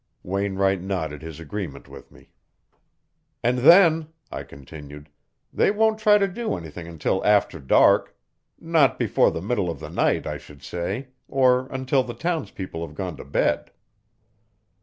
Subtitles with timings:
[0.23, 2.31] Wainwright nodded his agreement with me.
[3.43, 5.09] "And then," I continued,
[5.53, 8.17] "they won't try to do anything until after dark
[8.59, 12.95] not before the middle of the night, I should say or until the townspeople have
[12.95, 13.69] gone to bed."